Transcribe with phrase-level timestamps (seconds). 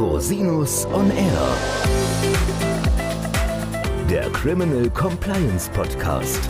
[0.00, 1.56] Rosinus on Air.
[4.08, 6.48] Der Criminal Compliance Podcast.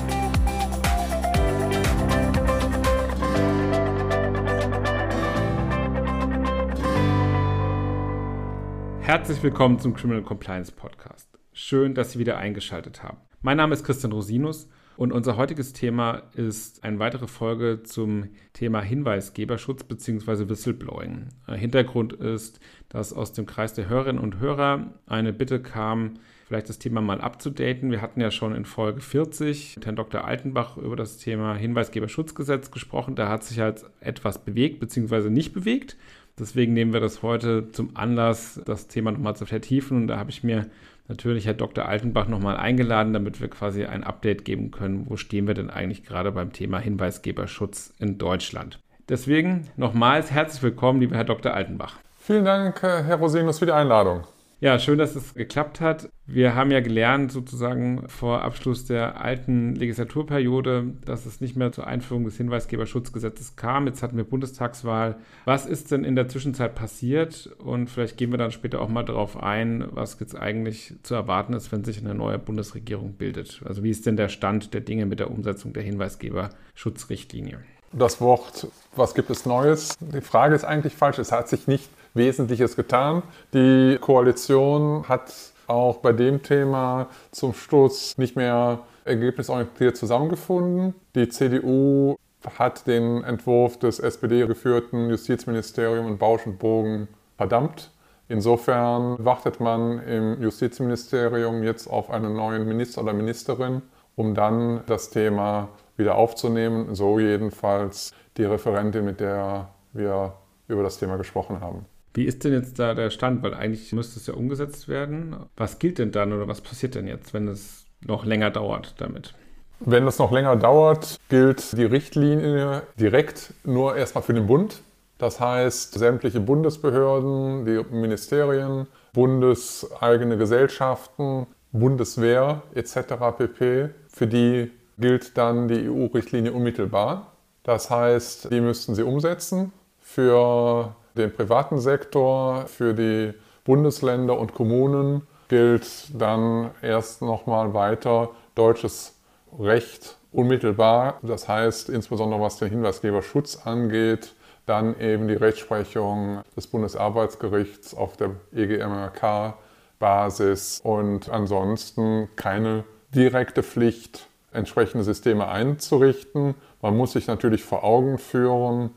[9.00, 11.28] Herzlich willkommen zum Criminal Compliance Podcast.
[11.52, 13.18] Schön, dass Sie wieder eingeschaltet haben.
[13.42, 14.68] Mein Name ist Christian Rosinus
[15.00, 20.50] und unser heutiges Thema ist eine weitere Folge zum Thema Hinweisgeberschutz bzw.
[20.50, 21.28] Whistleblowing.
[21.46, 26.68] Äh, Hintergrund ist, dass aus dem Kreis der Hörerinnen und Hörer eine Bitte kam, vielleicht
[26.68, 27.90] das Thema mal abzudaten.
[27.90, 30.26] Wir hatten ja schon in Folge 40 mit Herrn Dr.
[30.26, 33.14] Altenbach über das Thema Hinweisgeberschutzgesetz gesprochen.
[33.14, 35.30] Da hat sich halt etwas bewegt bzw.
[35.30, 35.96] nicht bewegt.
[36.38, 39.96] Deswegen nehmen wir das heute zum Anlass, das Thema nochmal zu vertiefen.
[39.96, 40.66] Und da habe ich mir
[41.10, 41.86] natürlich Herr Dr.
[41.86, 46.04] Altenbach nochmal eingeladen, damit wir quasi ein Update geben können, wo stehen wir denn eigentlich
[46.04, 48.78] gerade beim Thema Hinweisgeberschutz in Deutschland.
[49.08, 51.52] Deswegen nochmals herzlich willkommen, lieber Herr Dr.
[51.52, 51.98] Altenbach.
[52.16, 54.24] Vielen Dank, Herr Rosinus, für die Einladung.
[54.62, 56.10] Ja, schön, dass es geklappt hat.
[56.26, 61.86] Wir haben ja gelernt, sozusagen vor Abschluss der alten Legislaturperiode, dass es nicht mehr zur
[61.86, 63.86] Einführung des Hinweisgeberschutzgesetzes kam.
[63.86, 65.16] Jetzt hatten wir Bundestagswahl.
[65.46, 67.48] Was ist denn in der Zwischenzeit passiert?
[67.56, 71.54] Und vielleicht gehen wir dann später auch mal darauf ein, was jetzt eigentlich zu erwarten
[71.54, 73.62] ist, wenn sich eine neue Bundesregierung bildet.
[73.64, 77.60] Also wie ist denn der Stand der Dinge mit der Umsetzung der Hinweisgeberschutzrichtlinie?
[77.92, 79.96] Das Wort, was gibt es Neues?
[80.00, 81.18] Die Frage ist eigentlich falsch.
[81.18, 83.22] Es hat sich nicht Wesentliches getan.
[83.54, 85.32] Die Koalition hat
[85.66, 90.94] auch bei dem Thema zum Schluss nicht mehr ergebnisorientiert zusammengefunden.
[91.14, 92.16] Die CDU
[92.58, 97.90] hat den Entwurf des SPD-geführten Justizministeriums in Bausch und Bogen verdammt.
[98.28, 103.82] Insofern wartet man im Justizministerium jetzt auf einen neuen Minister oder Ministerin,
[104.14, 106.94] um dann das Thema wieder aufzunehmen.
[106.94, 110.34] So jedenfalls die Referentin, mit der wir
[110.68, 111.86] über das Thema gesprochen haben.
[112.14, 113.42] Wie ist denn jetzt da der Stand?
[113.42, 115.36] Weil eigentlich müsste es ja umgesetzt werden.
[115.56, 119.34] Was gilt denn dann oder was passiert denn jetzt, wenn es noch länger dauert damit?
[119.80, 124.82] Wenn es noch länger dauert, gilt die Richtlinie direkt nur erstmal für den Bund.
[125.16, 132.96] Das heißt, sämtliche Bundesbehörden, die Ministerien, bundeseigene Gesellschaften, Bundeswehr etc.
[133.38, 133.90] pp.
[134.08, 137.32] Für die gilt dann die EU-Richtlinie unmittelbar.
[137.62, 139.72] Das heißt, die müssten sie umsetzen.
[140.00, 143.32] Für den privaten Sektor, für die
[143.64, 149.16] Bundesländer und Kommunen gilt dann erst nochmal weiter deutsches
[149.58, 151.18] Recht unmittelbar.
[151.22, 154.34] Das heißt, insbesondere was den Hinweisgeberschutz angeht,
[154.66, 165.04] dann eben die Rechtsprechung des Bundesarbeitsgerichts auf der EGMRK-Basis und ansonsten keine direkte Pflicht, entsprechende
[165.04, 166.54] Systeme einzurichten.
[166.82, 168.90] Man muss sich natürlich vor Augen führen,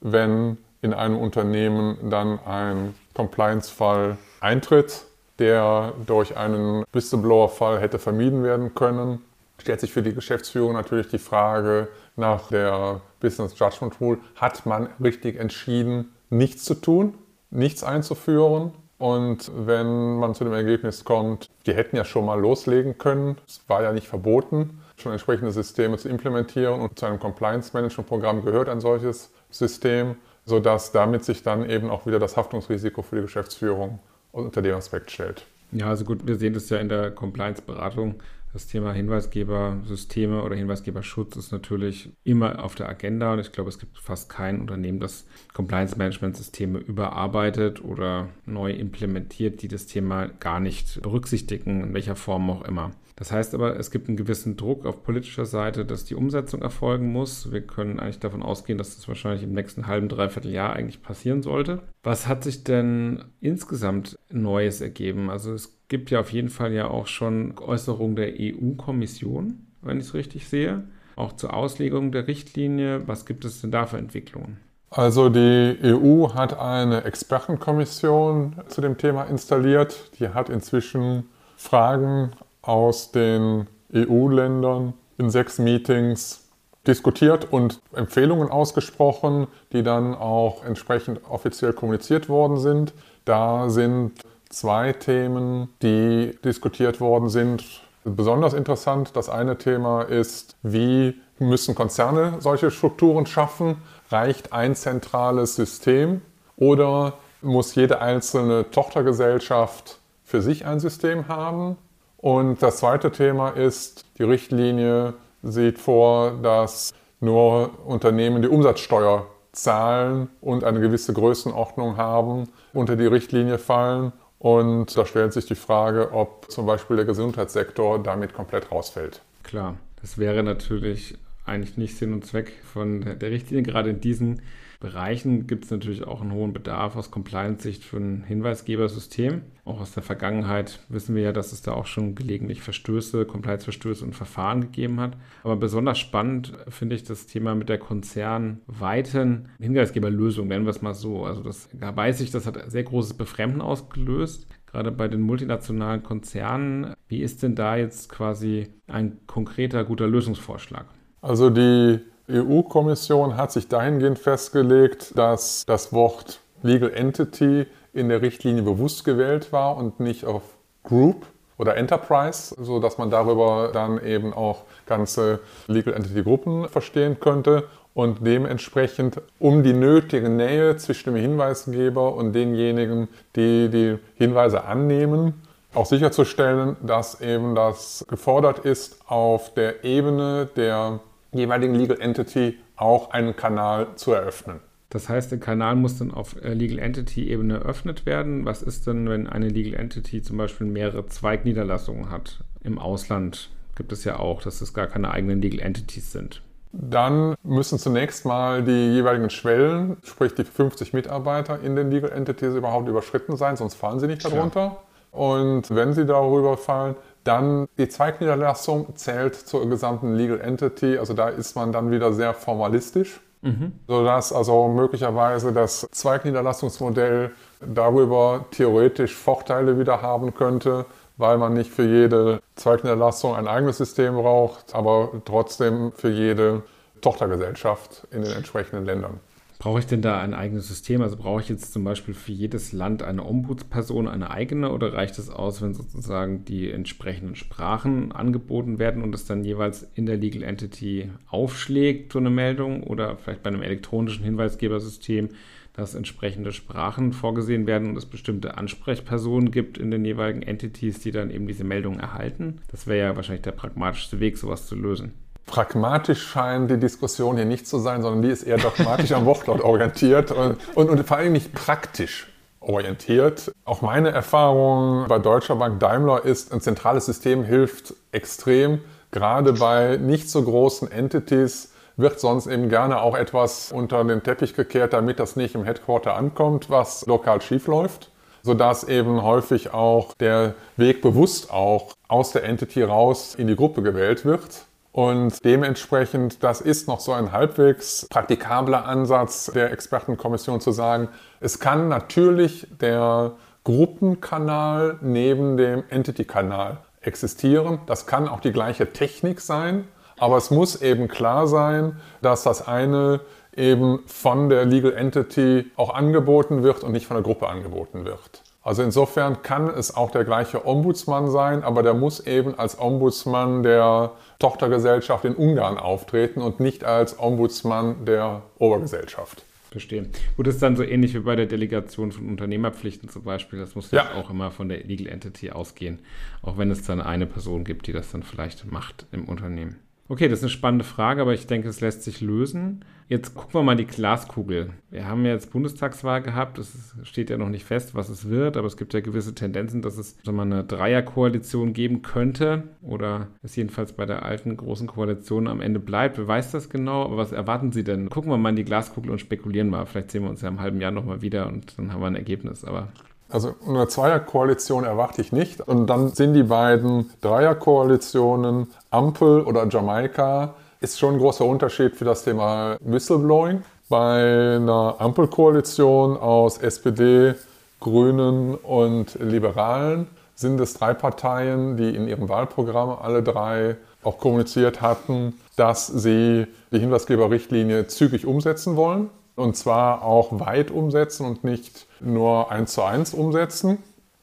[0.00, 5.04] wenn in einem Unternehmen dann ein Compliance-Fall eintritt,
[5.38, 9.22] der durch einen Whistleblower-Fall hätte vermieden werden können,
[9.58, 14.88] stellt sich für die Geschäftsführung natürlich die Frage nach der Business Judgment Rule, hat man
[15.02, 17.14] richtig entschieden, nichts zu tun,
[17.50, 18.72] nichts einzuführen?
[18.98, 23.62] Und wenn man zu dem Ergebnis kommt, die hätten ja schon mal loslegen können, es
[23.66, 28.82] war ja nicht verboten, schon entsprechende Systeme zu implementieren und zu einem Compliance-Management-Programm gehört ein
[28.82, 33.98] solches System, sodass damit sich dann eben auch wieder das Haftungsrisiko für die Geschäftsführung
[34.32, 35.46] unter dem Aspekt stellt.
[35.72, 38.16] Ja, also gut, wir sehen das ja in der Compliance-Beratung.
[38.52, 43.78] Das Thema Hinweisgebersysteme oder Hinweisgeberschutz ist natürlich immer auf der Agenda und ich glaube, es
[43.78, 45.24] gibt fast kein Unternehmen, das
[45.54, 52.62] Compliance-Management-Systeme überarbeitet oder neu implementiert, die das Thema gar nicht berücksichtigen, in welcher Form auch
[52.62, 52.90] immer.
[53.14, 57.12] Das heißt aber, es gibt einen gewissen Druck auf politischer Seite, dass die Umsetzung erfolgen
[57.12, 57.52] muss.
[57.52, 61.42] Wir können eigentlich davon ausgehen, dass das wahrscheinlich im nächsten halben, dreiviertel Jahr eigentlich passieren
[61.42, 61.82] sollte.
[62.02, 65.28] Was hat sich denn insgesamt Neues ergeben?
[65.28, 70.06] Also es gibt ja auf jeden Fall ja auch schon Äußerungen der EU-Kommission, wenn ich
[70.06, 70.84] es richtig sehe,
[71.16, 73.06] auch zur Auslegung der Richtlinie.
[73.06, 74.58] Was gibt es denn da für Entwicklungen?
[74.88, 80.10] Also die EU hat eine Expertenkommission zu dem Thema installiert.
[80.18, 82.30] Die hat inzwischen Fragen
[82.62, 86.48] aus den EU-Ländern in sechs Meetings
[86.86, 92.94] diskutiert und Empfehlungen ausgesprochen, die dann auch entsprechend offiziell kommuniziert worden sind.
[93.24, 94.12] Da sind
[94.50, 97.64] zwei Themen, die diskutiert worden sind,
[98.04, 99.12] besonders interessant.
[99.14, 103.76] Das eine Thema ist, wie müssen Konzerne solche Strukturen schaffen?
[104.10, 106.20] Reicht ein zentrales System
[106.56, 111.78] oder muss jede einzelne Tochtergesellschaft für sich ein System haben?
[112.18, 120.28] Und das zweite Thema ist, die Richtlinie sieht vor, dass nur Unternehmen, die Umsatzsteuer Zahlen
[120.40, 124.12] und eine gewisse Größenordnung haben, unter die Richtlinie fallen.
[124.40, 129.20] Und da stellt sich die Frage, ob zum Beispiel der Gesundheitssektor damit komplett rausfällt.
[129.42, 133.62] Klar, das wäre natürlich eigentlich nicht Sinn und Zweck von der Richtlinie.
[133.62, 134.40] Gerade in diesen
[134.80, 139.42] Bereichen gibt es natürlich auch einen hohen Bedarf aus Compliance-Sicht für ein Hinweisgebersystem.
[139.66, 144.04] Auch aus der Vergangenheit wissen wir ja, dass es da auch schon gelegentlich Verstöße, Compliance-Verstöße
[144.04, 145.18] und Verfahren gegeben hat.
[145.44, 150.94] Aber besonders spannend finde ich das Thema mit der konzernweiten Hinweisgeberlösung, nennen wir es mal
[150.94, 151.24] so.
[151.26, 156.02] Also das da weiß ich, das hat sehr großes Befremden ausgelöst gerade bei den multinationalen
[156.02, 156.94] Konzernen.
[157.08, 160.86] Wie ist denn da jetzt quasi ein konkreter, guter Lösungsvorschlag?
[161.20, 161.98] Also die
[162.30, 169.52] EU-Kommission hat sich dahingehend festgelegt, dass das Wort Legal Entity in der Richtlinie bewusst gewählt
[169.52, 170.42] war und nicht auf
[170.84, 171.26] Group
[171.58, 178.24] oder Enterprise, sodass man darüber dann eben auch ganze Legal Entity Gruppen verstehen könnte und
[178.26, 185.42] dementsprechend um die nötige Nähe zwischen dem Hinweisgeber und denjenigen, die die Hinweise annehmen,
[185.74, 191.00] auch sicherzustellen, dass eben das gefordert ist, auf der Ebene der
[191.32, 194.60] jeweiligen Legal Entity auch einen Kanal zu eröffnen.
[194.90, 198.44] Das heißt, der Kanal muss dann auf äh, Legal Entity-Ebene eröffnet werden.
[198.44, 202.40] Was ist denn, wenn eine Legal Entity zum Beispiel mehrere Zweigniederlassungen hat?
[202.62, 206.42] Im Ausland gibt es ja auch, dass es gar keine eigenen Legal Entities sind.
[206.72, 212.54] Dann müssen zunächst mal die jeweiligen Schwellen, sprich die 50 Mitarbeiter in den Legal Entities
[212.54, 214.50] überhaupt überschritten sein, sonst fallen sie nicht darunter.
[214.50, 214.84] Klar.
[215.12, 216.94] Und wenn sie darüber fallen,
[217.24, 222.34] dann die Zweigniederlassung zählt zur gesamten Legal Entity, also da ist man dann wieder sehr
[222.34, 223.72] formalistisch, mhm.
[223.86, 230.86] sodass also möglicherweise das Zweigniederlassungsmodell darüber theoretisch Vorteile wieder haben könnte,
[231.16, 236.62] weil man nicht für jede Zweigniederlassung ein eigenes System braucht, aber trotzdem für jede
[237.02, 239.20] Tochtergesellschaft in den entsprechenden Ländern.
[239.60, 241.02] Brauche ich denn da ein eigenes System?
[241.02, 245.18] Also brauche ich jetzt zum Beispiel für jedes Land eine Ombudsperson, eine eigene, oder reicht
[245.18, 250.16] es aus, wenn sozusagen die entsprechenden Sprachen angeboten werden und es dann jeweils in der
[250.16, 255.28] Legal Entity aufschlägt, so eine Meldung, oder vielleicht bei einem elektronischen Hinweisgebersystem,
[255.74, 261.10] dass entsprechende Sprachen vorgesehen werden und es bestimmte Ansprechpersonen gibt in den jeweiligen Entities, die
[261.10, 262.62] dann eben diese Meldung erhalten?
[262.68, 265.12] Das wäre ja wahrscheinlich der pragmatischste Weg, sowas zu lösen
[265.50, 269.60] pragmatisch scheint die Diskussion hier nicht zu sein, sondern die ist eher dogmatisch am Wortlaut
[269.60, 273.52] orientiert und, und, und, vor allem nicht praktisch orientiert.
[273.64, 278.80] Auch meine Erfahrung bei Deutscher Bank Daimler ist, ein zentrales System hilft extrem.
[279.10, 284.54] Gerade bei nicht so großen Entities wird sonst eben gerne auch etwas unter den Teppich
[284.54, 288.10] gekehrt, damit das nicht im Headquarter ankommt, was lokal schief läuft
[288.42, 293.82] sodass eben häufig auch der Weg bewusst auch aus der Entity raus in die Gruppe
[293.82, 294.66] gewählt wird.
[294.92, 301.08] Und dementsprechend, das ist noch so ein halbwegs praktikabler Ansatz der Expertenkommission zu sagen,
[301.38, 303.32] es kann natürlich der
[303.62, 307.80] Gruppenkanal neben dem Entity-Kanal existieren.
[307.86, 309.86] Das kann auch die gleiche Technik sein,
[310.18, 313.20] aber es muss eben klar sein, dass das eine
[313.54, 318.42] eben von der Legal Entity auch angeboten wird und nicht von der Gruppe angeboten wird.
[318.62, 323.62] Also insofern kann es auch der gleiche Ombudsmann sein, aber der muss eben als Ombudsmann
[323.62, 329.44] der Tochtergesellschaft in Ungarn auftreten und nicht als Ombudsmann der Obergesellschaft.
[329.70, 330.10] Verstehe.
[330.36, 333.60] Gut, das ist dann so ähnlich wie bei der Delegation von Unternehmerpflichten zum Beispiel.
[333.60, 336.00] Das muss ja auch immer von der Legal Entity ausgehen,
[336.42, 339.78] auch wenn es dann eine Person gibt, die das dann vielleicht macht im Unternehmen.
[340.10, 342.84] Okay, das ist eine spannende Frage, aber ich denke, es lässt sich lösen.
[343.06, 344.70] Jetzt gucken wir mal die Glaskugel.
[344.90, 346.58] Wir haben ja jetzt Bundestagswahl gehabt.
[346.58, 349.82] Es steht ja noch nicht fest, was es wird, aber es gibt ja gewisse Tendenzen,
[349.82, 355.46] dass es mal eine Dreierkoalition geben könnte oder es jedenfalls bei der alten großen Koalition
[355.46, 356.18] am Ende bleibt.
[356.18, 357.04] Wer weiß das genau?
[357.04, 358.10] Aber was erwarten Sie denn?
[358.10, 359.86] Gucken wir mal in die Glaskugel und spekulieren mal.
[359.86, 362.16] Vielleicht sehen wir uns ja im halben Jahr nochmal wieder und dann haben wir ein
[362.16, 362.64] Ergebnis.
[362.64, 362.88] Aber
[363.30, 365.60] also eine Zweierkoalition erwarte ich nicht.
[365.60, 370.54] Und dann sind die beiden Dreierkoalitionen Ampel oder Jamaika.
[370.80, 373.62] Ist schon ein großer Unterschied für das Thema Whistleblowing.
[373.88, 377.34] Bei einer Ampelkoalition aus SPD,
[377.80, 384.80] Grünen und Liberalen sind es drei Parteien, die in ihrem Wahlprogramm alle drei auch kommuniziert
[384.80, 389.10] hatten, dass sie die Hinweisgeberrichtlinie zügig umsetzen wollen.
[389.40, 393.78] Und zwar auch weit umsetzen und nicht nur eins zu eins umsetzen.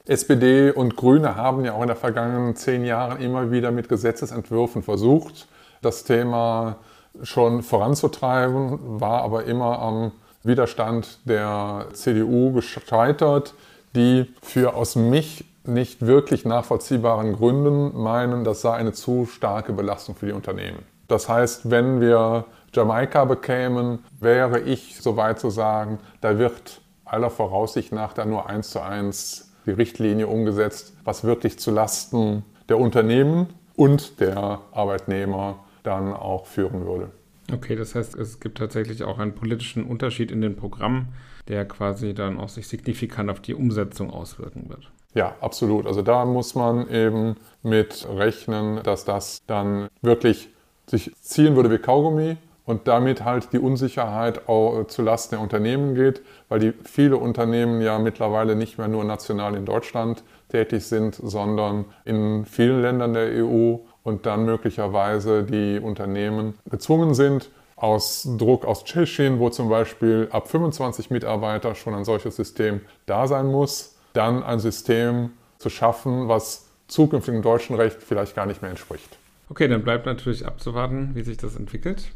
[0.06, 4.84] SPD und Grüne haben ja auch in den vergangenen zehn Jahren immer wieder mit Gesetzesentwürfen
[4.84, 5.48] versucht,
[5.82, 6.78] das Thema
[7.24, 10.12] schon voranzutreiben, war aber immer am
[10.44, 13.56] Widerstand der CDU gescheitert,
[13.96, 20.16] die für aus mich nicht wirklich nachvollziehbaren Gründen meinen, das sei eine zu starke Belastung
[20.16, 20.97] für die Unternehmen.
[21.08, 27.30] Das heißt, wenn wir Jamaika bekämen, wäre ich so weit zu sagen, da wird aller
[27.30, 32.80] Voraussicht nach dann nur eins zu eins die Richtlinie umgesetzt, was wirklich zu Lasten der
[32.80, 37.10] Unternehmen und der Arbeitnehmer dann auch führen würde.
[37.54, 41.14] Okay, das heißt, es gibt tatsächlich auch einen politischen Unterschied in den Programmen,
[41.48, 44.92] der quasi dann auch sich signifikant auf die Umsetzung auswirken wird.
[45.14, 45.88] Ja, absolut.
[45.88, 50.50] Also da muss man eben mit rechnen, dass das dann wirklich
[50.90, 55.96] sich ziehen würde wie Kaugummi und damit halt die Unsicherheit auch zu Lasten der Unternehmen
[55.96, 61.16] geht, weil die viele Unternehmen ja mittlerweile nicht mehr nur national in Deutschland tätig sind,
[61.16, 68.66] sondern in vielen Ländern der EU und dann möglicherweise die Unternehmen gezwungen sind, aus Druck
[68.66, 73.96] aus Tschechien, wo zum Beispiel ab 25 Mitarbeiter schon ein solches System da sein muss,
[74.14, 79.18] dann ein System zu schaffen, was zukünftigem deutschen Recht vielleicht gar nicht mehr entspricht.
[79.50, 82.12] Okay, dann bleibt natürlich abzuwarten, wie sich das entwickelt.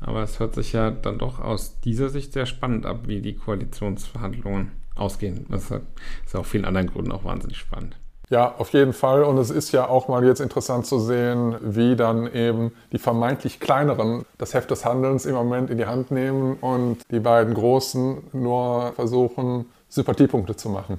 [0.00, 3.34] Aber es hört sich ja dann doch aus dieser Sicht sehr spannend ab, wie die
[3.34, 5.46] Koalitionsverhandlungen ausgehen.
[5.48, 7.96] Das ist auch vielen anderen Gründen auch wahnsinnig spannend.
[8.28, 9.22] Ja, auf jeden Fall.
[9.22, 13.60] Und es ist ja auch mal jetzt interessant zu sehen, wie dann eben die vermeintlich
[13.60, 18.18] kleineren das Heft des Handelns im Moment in die Hand nehmen und die beiden Großen
[18.32, 20.98] nur versuchen, Sympathiepunkte zu machen.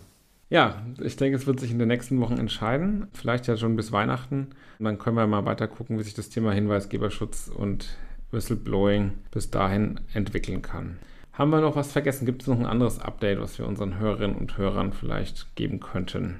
[0.49, 3.07] Ja, ich denke, es wird sich in den nächsten Wochen entscheiden.
[3.13, 4.47] Vielleicht ja schon bis Weihnachten.
[4.79, 7.97] Und dann können wir mal weiter gucken, wie sich das Thema Hinweisgeberschutz und
[8.31, 10.99] Whistleblowing bis dahin entwickeln kann.
[11.33, 12.25] Haben wir noch was vergessen?
[12.25, 16.39] Gibt es noch ein anderes Update, was wir unseren Hörerinnen und Hörern vielleicht geben könnten?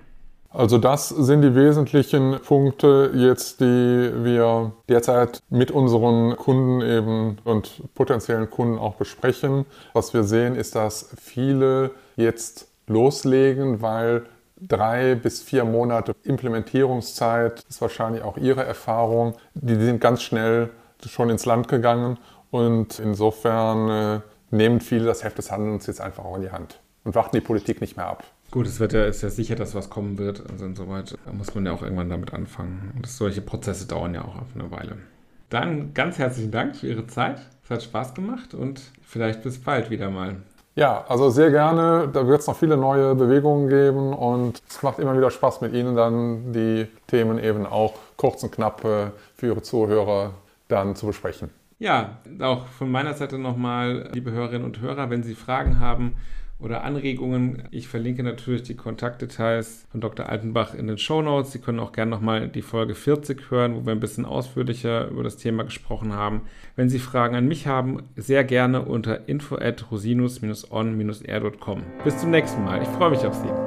[0.50, 7.84] Also das sind die wesentlichen Punkte jetzt, die wir derzeit mit unseren Kunden eben und
[7.94, 9.66] potenziellen Kunden auch besprechen.
[9.94, 14.25] Was wir sehen, ist, dass viele jetzt loslegen, weil
[14.60, 19.36] drei bis vier Monate Implementierungszeit ist wahrscheinlich auch ihre Erfahrung.
[19.53, 20.70] Die sind ganz schnell
[21.06, 22.17] schon ins Land gegangen
[22.50, 26.79] und insofern äh, nehmen viele das Heft des Handelns jetzt einfach auch in die Hand
[27.03, 28.24] und warten die Politik nicht mehr ab.
[28.50, 30.50] Gut, es wird ja, ist ja sicher, dass was kommen wird.
[30.50, 32.94] Also insoweit muss man ja auch irgendwann damit anfangen.
[32.96, 34.98] Und solche Prozesse dauern ja auch auf eine Weile.
[35.50, 37.41] Dann ganz herzlichen Dank für Ihre Zeit.
[37.63, 40.38] Es hat Spaß gemacht und vielleicht bis bald wieder mal.
[40.78, 42.08] Ja, also sehr gerne.
[42.14, 45.74] Da wird es noch viele neue Bewegungen geben und es macht immer wieder Spaß mit
[45.74, 50.36] Ihnen dann die Themen eben auch kurz und knapp für Ihre Zuhörer
[50.68, 51.50] dann zu besprechen.
[51.80, 56.16] Ja, auch von meiner Seite nochmal, liebe Hörerinnen und Hörer, wenn Sie Fragen haben,
[56.60, 57.64] oder Anregungen.
[57.72, 60.28] Ich verlinke natürlich die Kontaktdetails von Dr.
[60.28, 61.52] Altenbach in den Show Notes.
[61.52, 65.24] Sie können auch gerne nochmal die Folge 40 hören, wo wir ein bisschen ausführlicher über
[65.24, 66.42] das Thema gesprochen haben.
[66.76, 71.84] Wenn Sie Fragen an mich haben, sehr gerne unter info at rosinus-on-r.com.
[72.04, 72.82] Bis zum nächsten Mal.
[72.82, 73.67] Ich freue mich auf Sie.